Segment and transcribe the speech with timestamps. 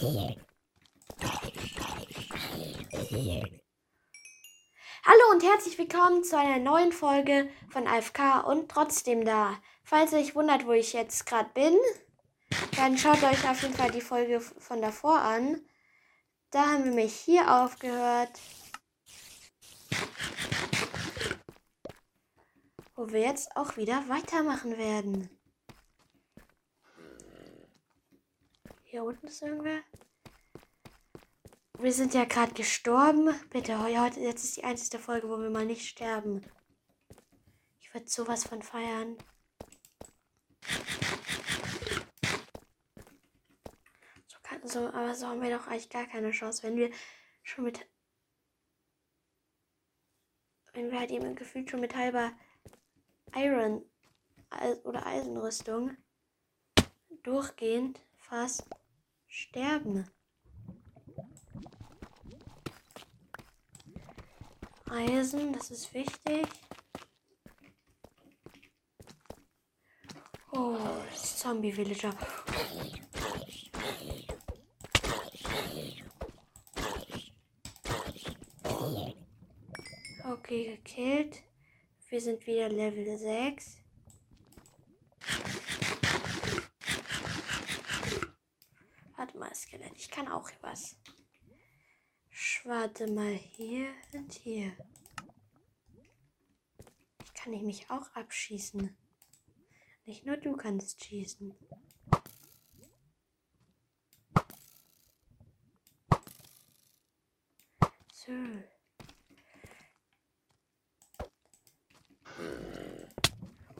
[0.00, 0.30] Hallo
[5.30, 9.58] und herzlich willkommen zu einer neuen Folge von AFK und trotzdem da.
[9.84, 11.76] Falls ihr euch wundert, wo ich jetzt gerade bin,
[12.78, 15.60] dann schaut euch auf jeden Fall die Folge von davor an.
[16.50, 18.40] Da haben wir mich hier aufgehört.
[22.94, 25.39] Wo wir jetzt auch wieder weitermachen werden.
[28.90, 29.84] Hier unten ist irgendwer.
[31.78, 33.32] Wir sind ja gerade gestorben.
[33.50, 36.44] Bitte, heute jetzt ist die einzige Folge, wo wir mal nicht sterben.
[37.78, 39.16] Ich würde sowas von feiern.
[44.26, 46.90] So, kann, so, aber so haben wir doch eigentlich gar keine Chance, wenn wir
[47.44, 47.88] schon mit.
[50.72, 52.32] Wenn wir halt eben gefühlt schon mit halber
[53.36, 53.88] Iron
[54.82, 55.96] oder Eisenrüstung
[57.22, 58.64] durchgehend fast
[59.30, 60.10] sterben.
[64.90, 66.46] Eisen, das ist wichtig.
[70.52, 70.76] Oh,
[71.14, 72.12] Zombie Villager.
[80.24, 81.42] Okay, gekillt.
[82.08, 83.76] Wir sind wieder Level 6.
[89.20, 89.92] Warte mal, Skelett.
[89.96, 90.96] Ich kann auch was.
[92.64, 94.72] Warte mal hier und hier.
[97.34, 98.96] Kann ich mich auch abschießen.
[100.06, 101.54] Nicht nur du kannst schießen.
[108.14, 108.32] So.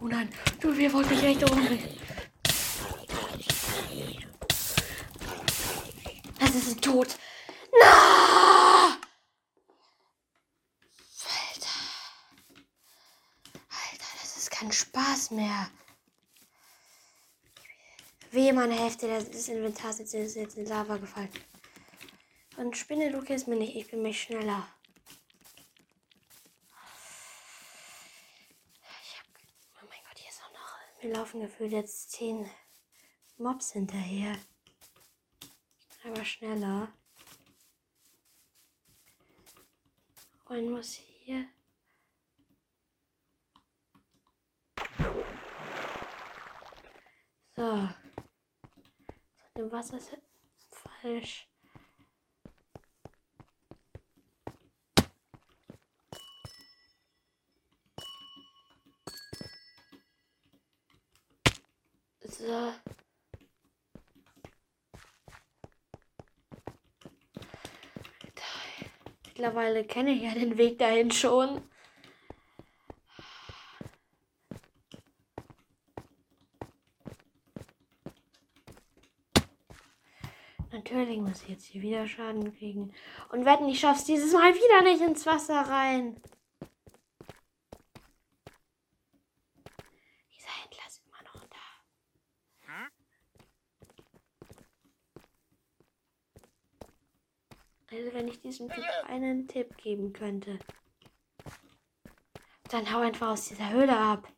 [0.02, 0.28] Oh nein,
[0.60, 1.99] du, wir wollten mich echt umbringen.
[6.52, 7.16] Das ist ein Tod.
[14.60, 15.70] keinen Spaß mehr.
[18.30, 21.30] Wehe, meine Hälfte des Inventars ist jetzt in Lava gefallen.
[22.56, 24.69] Und Spinne, du kennst mich nicht, ich bin mich schneller.
[28.82, 29.26] Hab,
[29.82, 31.02] oh mein Gott, hier ist auch noch.
[31.02, 32.50] Wir laufen gefühlt jetzt zehn
[33.38, 34.36] Mobs hinterher.
[36.03, 36.88] Aber schneller.
[40.47, 41.47] Und muss hier.
[47.55, 47.88] So.
[49.56, 50.16] Dem Wasser ist
[50.72, 51.47] falsch.
[62.22, 62.72] So.
[69.40, 71.62] Mittlerweile kenne ich ja den Weg dahin schon.
[80.70, 82.92] Natürlich muss ich jetzt hier wieder Schaden kriegen.
[83.30, 86.20] Und wetten, ich schaff's dieses Mal wieder nicht ins Wasser rein.
[90.36, 91.56] Dieser Händler ist immer noch da.
[97.90, 100.59] Also wenn ich diesem Typ einen Tipp geben könnte.
[102.71, 104.28] Dann hau einfach aus dieser Höhle ab.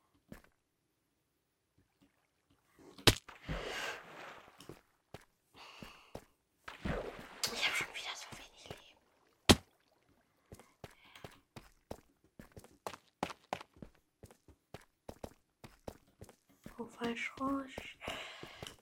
[17.03, 17.99] falsch rusch.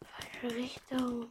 [0.04, 1.30] Falsche Richtung.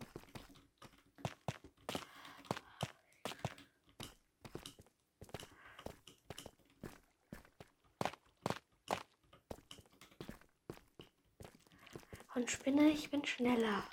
[12.49, 13.83] Spinne, ich bin schneller.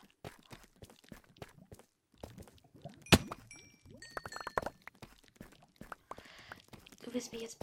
[7.03, 7.59] Du wirst mich jetzt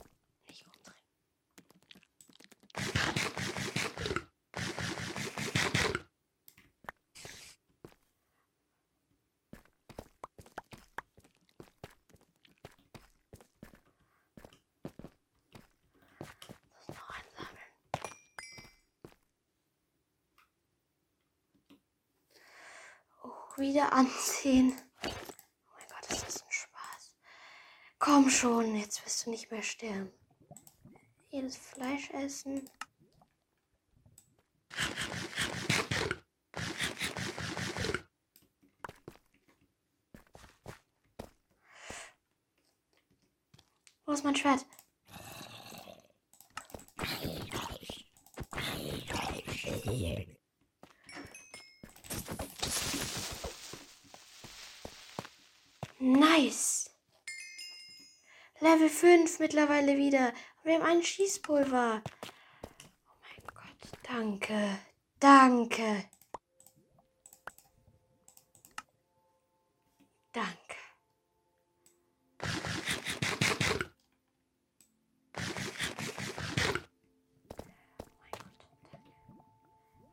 [23.73, 24.73] wieder anziehen.
[25.03, 27.15] Oh mein Gott, ist ein Spaß.
[27.97, 30.11] Komm schon, jetzt wirst du nicht mehr sterben.
[31.31, 32.69] Jedes Fleisch essen.
[44.05, 44.67] Wo ist mein Schwert?
[58.83, 60.33] Level 5 mittlerweile wieder.
[60.63, 62.01] Wir haben einen Schießpulver.
[62.03, 64.79] Oh mein Gott, danke.
[65.21, 66.09] Danke.
[70.33, 70.57] Danke.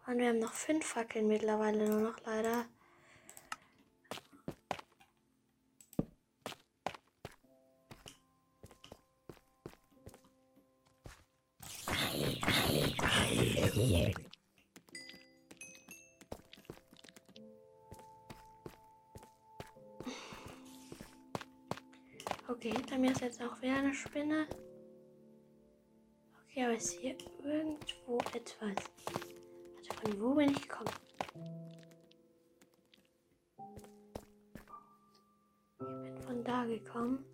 [0.07, 2.67] Und wir haben noch fünf Fackeln mittlerweile nur noch leider.
[22.49, 24.47] Okay, hinter mir ist jetzt auch wieder eine Spinne.
[26.45, 28.75] Okay, aber ist hier irgendwo etwas?
[30.03, 30.91] Von wo bin ich gekommen?
[35.79, 37.30] Ich bin von da gekommen.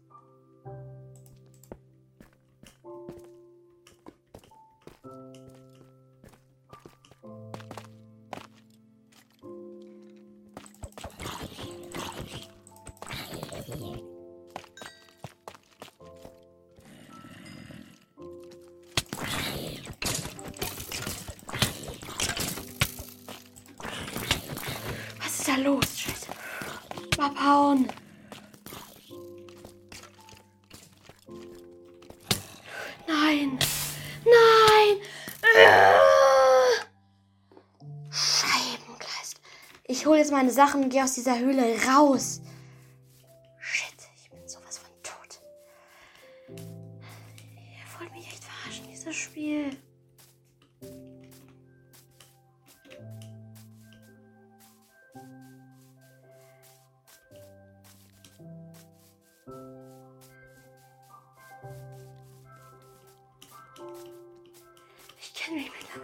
[25.56, 25.98] Los?
[25.98, 26.26] Scheiße.
[27.18, 27.88] Abhauen.
[33.06, 33.58] Nein.
[34.24, 34.96] Nein.
[38.10, 39.40] Scheibenkleist.
[39.84, 42.40] Ich hole jetzt meine Sachen und gehe aus dieser Höhle raus.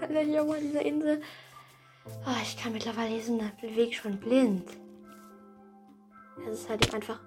[0.08, 1.22] Hier auf dieser Insel.
[2.26, 4.68] Oh, ich kann mittlerweile diesen Weg schon blind.
[6.48, 7.20] Es ist halt einfach.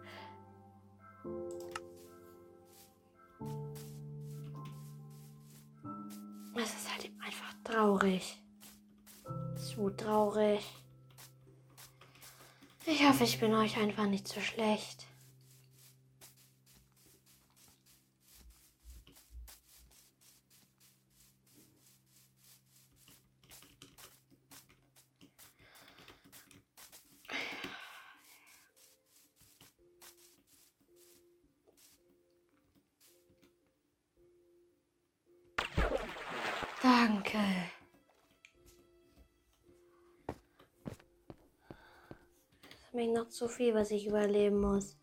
[6.56, 8.42] Es ist halt einfach traurig.
[9.56, 10.66] Zu traurig.
[12.86, 15.06] Ich hoffe, ich bin euch einfach nicht so schlecht.
[37.08, 37.38] Danke.
[42.68, 44.98] Es ist mir noch zu viel, was ich überleben muss.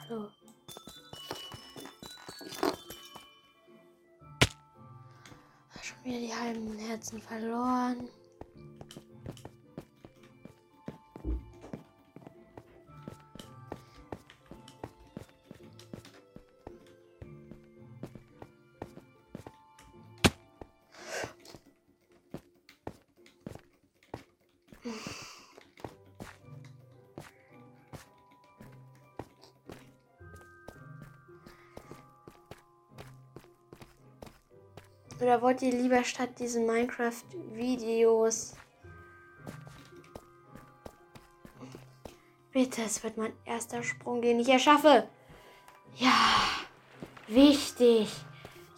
[0.00, 0.28] Hallo.
[5.80, 8.08] Schon wieder die halben Herzen verloren.
[35.20, 38.54] Oder wollt ihr lieber statt diesen Minecraft-Videos?
[42.52, 45.08] Bitte, es wird mein erster Sprung, den ich erschaffe.
[45.96, 46.46] Ja,
[47.28, 48.10] wichtig.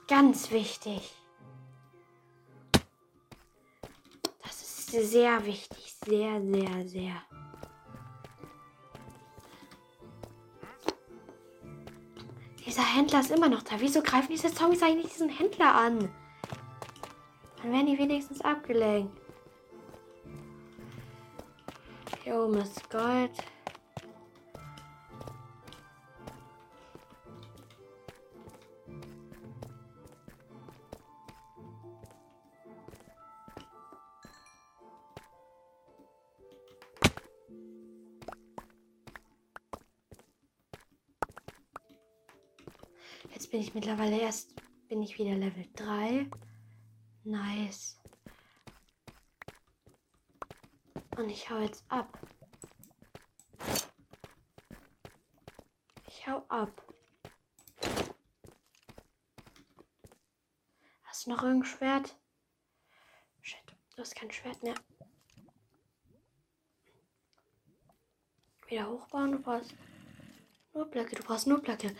[0.08, 1.14] Ganz wichtig.
[4.42, 5.94] Das ist sehr wichtig.
[6.04, 7.22] Sehr, sehr, sehr.
[12.66, 13.76] Dieser Händler ist immer noch da.
[13.78, 16.12] Wieso greifen diese Zombies eigentlich diesen Händler an?
[17.62, 19.16] Dann werden die wenigstens abgelenkt.
[22.24, 23.30] Hier oben ist Gold.
[43.32, 44.50] Jetzt bin ich mittlerweile erst,
[44.88, 46.26] bin ich wieder Level 3.
[47.24, 47.96] Nice.
[51.16, 52.18] Und ich hau jetzt ab.
[56.08, 56.82] Ich hau ab.
[61.04, 62.16] Hast du noch irgendein Schwert?
[63.40, 63.60] Shit,
[63.94, 64.74] du hast kein Schwert mehr.
[68.66, 69.74] Wieder hochbauen, du brauchst
[70.72, 71.94] nur Blöcke, du brauchst nur Blöcke.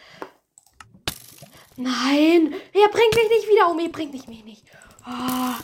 [1.77, 4.67] Nein, er bringt mich nicht wieder um, er bringt mich nicht.
[5.05, 5.55] Oh.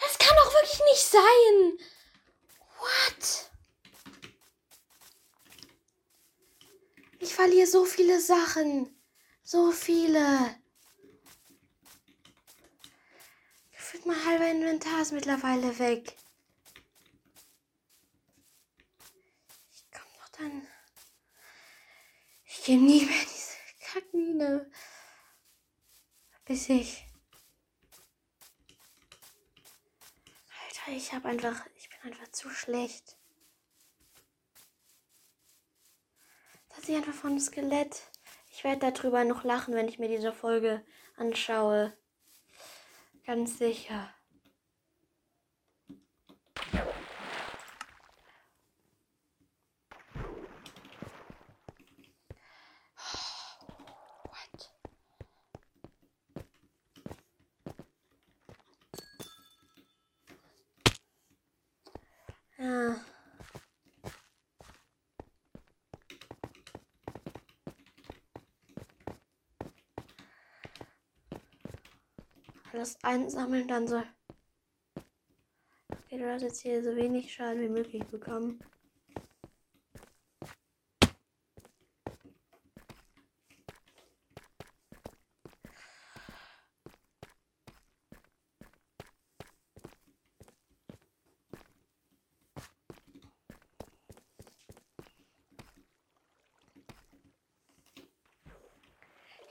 [0.00, 1.78] Das kann doch wirklich nicht sein.
[2.78, 3.50] What?
[7.20, 8.94] Ich verliere so viele Sachen.
[9.42, 10.56] So viele.
[13.72, 16.16] Gefühlt mein halber Inventar ist mittlerweile weg.
[22.44, 24.70] Ich gehe nie mehr diese Kackmine.
[26.44, 27.04] Bis ich.
[30.64, 31.66] Alter, ich habe einfach.
[31.76, 33.16] Ich bin einfach zu schlecht.
[36.68, 38.10] Das sich einfach von Skelett.
[38.50, 40.84] Ich werde darüber noch lachen, wenn ich mir diese Folge
[41.16, 41.96] anschaue.
[43.24, 44.12] Ganz sicher.
[72.82, 74.04] Alles einsammeln, dann soll.
[76.10, 78.60] Du hast jetzt hier so wenig Schaden wie möglich bekommen.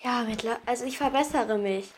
[0.03, 0.25] Ja,
[0.65, 1.91] also ich verbessere mich.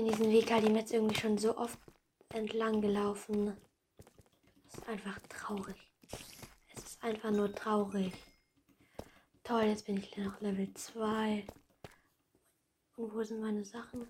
[0.00, 1.78] bin diesen Weg halt jetzt irgendwie schon so oft
[2.30, 3.54] entlang gelaufen.
[4.64, 5.76] Das ist einfach traurig.
[6.74, 8.14] Es ist einfach nur traurig.
[9.44, 11.46] Toll, jetzt bin ich noch Level 2.
[12.96, 14.08] Und wo sind meine Sachen?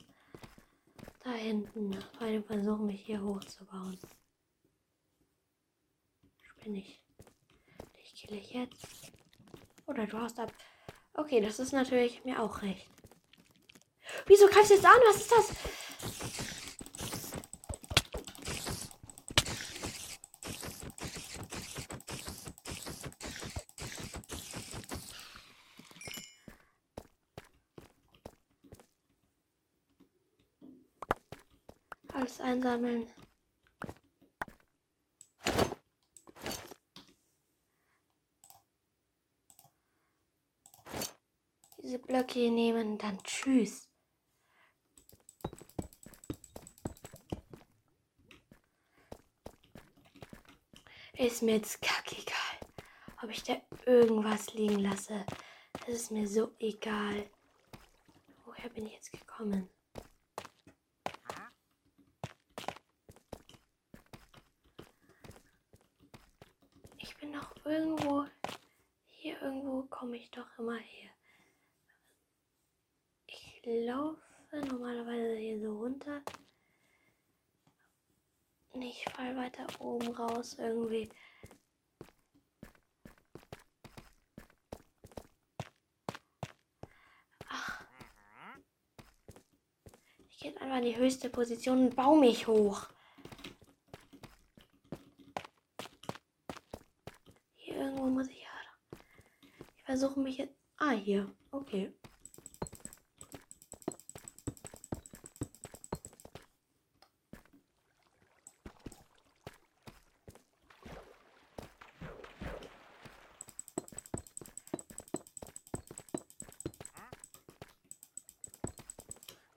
[1.31, 1.97] Da hinten.
[2.19, 3.97] Beide versuchen mich hier hochzubauen.
[6.65, 7.01] Bin ich.
[7.97, 9.13] Dich kill ich jetzt.
[9.87, 10.53] Oder du hast ab.
[11.15, 12.91] Okay, das ist natürlich mir auch recht.
[14.27, 15.01] Wieso greifst du jetzt an?
[15.07, 15.55] Was ist das?
[32.41, 33.07] Einsammeln.
[41.83, 43.89] Diese Blöcke nehmen, dann tschüss.
[51.21, 52.35] Ist mir jetzt kackegal,
[53.23, 55.27] ob ich da irgendwas liegen lasse.
[55.73, 57.29] Das ist mir so egal.
[58.47, 59.69] Woher bin ich jetzt gekommen?
[66.97, 68.25] Ich bin doch irgendwo.
[69.07, 71.11] Hier irgendwo komme doch immer her.
[73.27, 74.21] Ich laufe
[74.67, 76.23] normalerweise hier so runter.
[78.73, 81.11] Ich fall weiter oben raus irgendwie.
[87.49, 87.85] Ach.
[90.31, 92.89] Ich gehe einfach in die höchste Position und baue mich hoch.
[97.57, 98.99] Hier irgendwo muss ich ja.
[99.77, 100.57] Ich versuche mich jetzt.
[100.79, 101.31] Ah, hier.
[101.51, 101.93] Okay.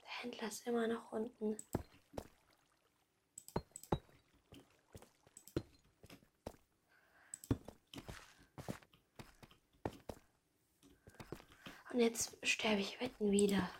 [0.02, 1.56] Händler ist immer noch unten.
[12.04, 13.70] jetzt sterbe ich wetten wieder.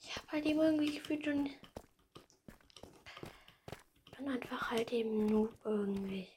[0.00, 1.50] Ich habe halt eben irgendwie gefühlt und
[4.16, 6.33] bin einfach halt eben nur irgendwie.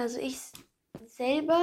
[0.00, 0.40] Also ich
[1.04, 1.62] selber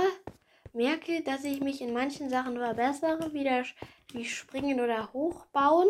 [0.71, 3.65] merke, dass ich mich in manchen Sachen verbessere, wie, der,
[4.11, 5.87] wie Springen oder Hochbauen.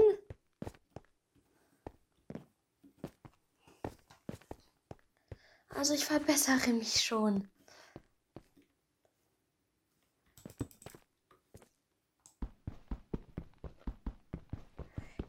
[5.67, 7.49] Also ich verbessere mich schon.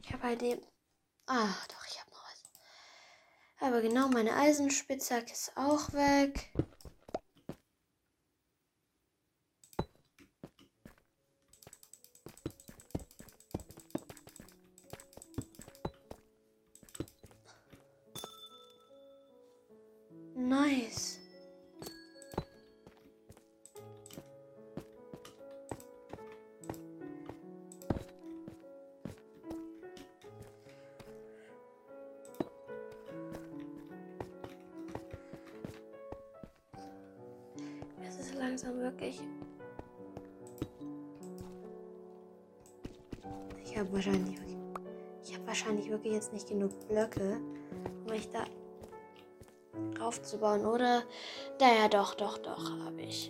[0.01, 0.61] Ich habe bei dem...
[1.27, 2.43] Ah, doch, ich habe noch was.
[3.59, 6.53] Aber genau, meine Eisenspitzhacke ist auch weg.
[43.79, 44.37] Habe wahrscheinlich,
[45.23, 47.39] ich habe wahrscheinlich wirklich jetzt nicht genug Blöcke,
[48.05, 48.43] um mich da
[50.03, 51.03] aufzubauen, oder?
[51.59, 53.29] Naja, doch, doch, doch, habe ich.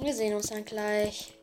[0.00, 1.38] Wir sehen uns dann gleich.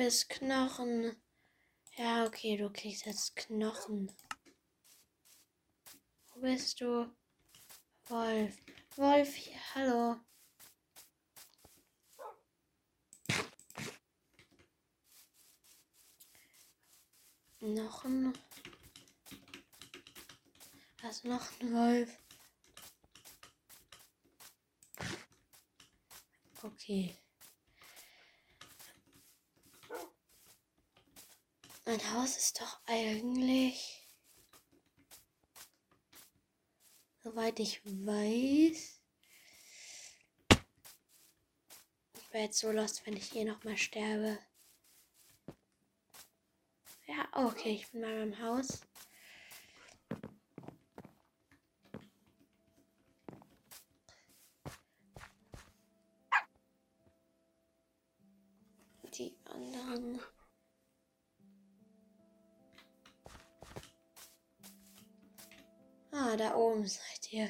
[0.00, 1.14] Willst Knochen.
[1.98, 4.10] Ja, okay, du kriegst jetzt Knochen.
[6.30, 7.14] Wo bist du?
[8.08, 8.56] Wolf.
[8.96, 9.36] Wolf,
[9.74, 10.16] hallo.
[17.60, 18.32] Noch ein.
[21.02, 22.18] Was noch ein Wolf?
[26.62, 27.14] Okay.
[31.90, 34.06] Mein Haus ist doch eigentlich,
[37.24, 39.00] soweit ich weiß.
[42.14, 44.38] Ich wäre jetzt so lost, wenn ich hier nochmal sterbe.
[47.08, 48.82] Ja, okay, ich bin bei meinem Haus.
[67.32, 67.48] Ihr.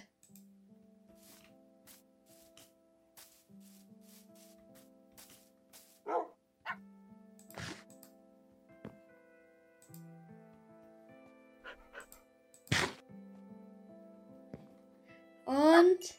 [15.46, 16.14] Und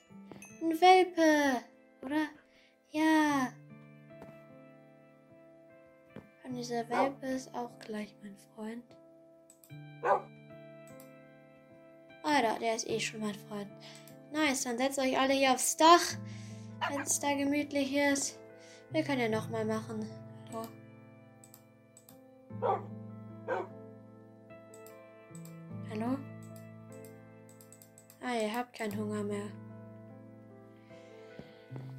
[0.61, 1.63] ein Welpe,
[2.01, 2.27] oder?
[2.91, 3.53] Ja.
[6.43, 8.83] Und dieser Welpe ist auch gleich mein Freund.
[12.41, 13.67] Alter, der ist eh schon mein Freund.
[14.31, 16.01] Nice, dann setzt euch alle hier aufs Dach,
[16.89, 18.39] wenn es da gemütlich ist.
[18.91, 20.07] Wir können ja nochmal machen.
[20.51, 20.67] Hallo.
[25.91, 26.17] Hallo?
[28.21, 29.47] Ah, ihr habt keinen Hunger mehr.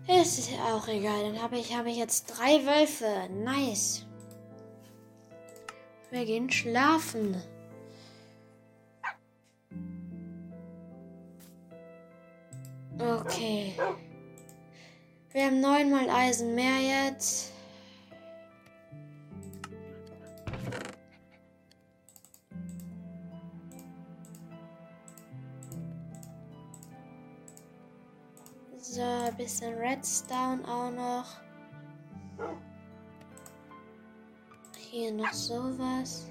[0.08, 1.32] Es ist auch egal.
[1.32, 3.32] Dann habe ich, hab ich jetzt drei Wölfe.
[3.32, 4.06] Nice.
[6.10, 7.40] Wir gehen schlafen.
[12.98, 13.74] Okay.
[15.32, 17.52] Wir haben neunmal Eisen mehr jetzt.
[28.78, 31.24] So, ein bisschen Redstone auch noch.
[34.76, 36.26] Hier noch sowas.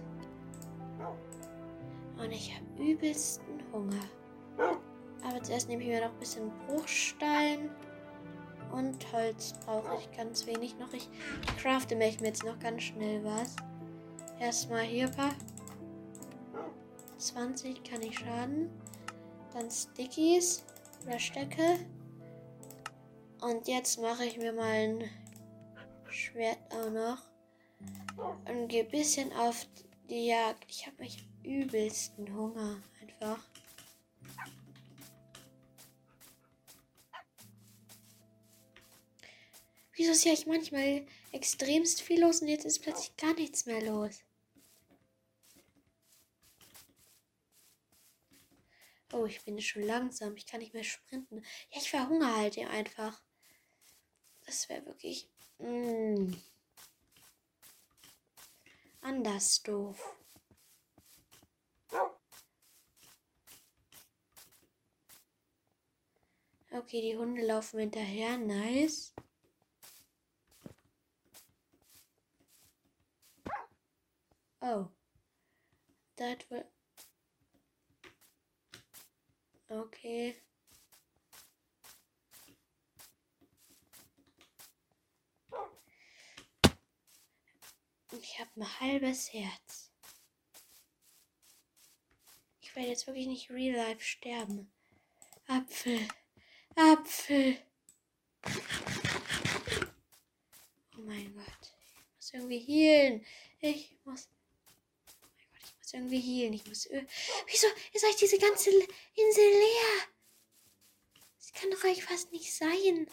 [2.19, 4.83] Und ich habe übelsten Hunger.
[5.23, 7.69] Aber zuerst nehme ich mir noch ein bisschen Bruchstein.
[8.71, 10.93] Und Holz brauche ich ganz wenig noch.
[10.93, 11.09] Ich
[11.57, 13.55] crafte mir jetzt noch ganz schnell was.
[14.39, 15.35] Erstmal hier ein paar.
[17.17, 18.69] 20 kann ich schaden.
[19.53, 20.63] Dann Stickies
[21.05, 21.79] oder Stöcke.
[23.41, 25.09] Und jetzt mache ich mir mal ein
[26.09, 27.17] Schwert auch noch.
[28.47, 29.65] Und gehe ein bisschen auf
[30.09, 30.65] die Jagd.
[30.69, 33.50] Ich habe mich übelsten Hunger einfach.
[40.01, 43.83] Wieso ist ja ich manchmal extremst viel los und jetzt ist plötzlich gar nichts mehr
[43.83, 44.23] los?
[49.13, 50.35] Oh, ich bin schon langsam.
[50.35, 51.43] Ich kann nicht mehr sprinten.
[51.69, 53.21] Ja, ich verhungere halt hier einfach.
[54.47, 56.33] Das wäre wirklich mm,
[59.01, 60.15] anders doof.
[66.71, 68.39] Okay, die Hunde laufen hinterher.
[68.39, 69.13] Nice.
[74.61, 74.87] Oh.
[76.17, 76.65] That will.
[79.69, 80.35] Okay.
[88.21, 89.91] Ich habe ein halbes Herz.
[92.61, 94.71] Ich werde jetzt wirklich nicht real life sterben.
[95.47, 96.07] Apfel.
[96.75, 97.57] Apfel.
[100.97, 101.73] Oh mein Gott.
[101.91, 103.25] Ich muss irgendwie healen.
[103.59, 104.29] Ich muss
[105.93, 106.53] irgendwie healen.
[106.53, 106.87] Ich muss.
[107.47, 110.07] Wieso ist euch diese ganze Insel leer?
[111.37, 113.07] Das kann doch eigentlich fast nicht sein.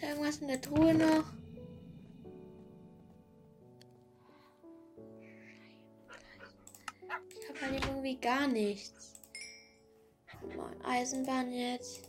[0.00, 1.24] Ist irgendwas in der Truhe noch?
[7.38, 9.14] Ich habe halt irgendwie gar nichts.
[10.56, 12.08] Mal Eisenbahn jetzt.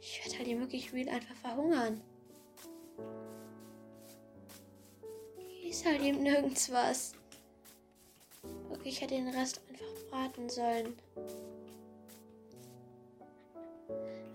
[0.00, 2.00] Ich werde halt hier wirklich real einfach verhungern.
[5.36, 7.12] Hier ist halt eben nirgends was.
[8.70, 10.94] Okay, ich hätte den Rest einfach braten sollen.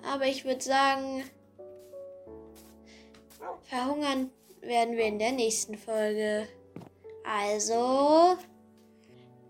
[0.04, 1.24] Aber ich würde sagen,
[3.64, 4.32] Verhungern
[4.62, 6.48] werden wir in der nächsten Folge.
[7.24, 8.38] Also,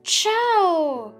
[0.03, 1.13] ciao!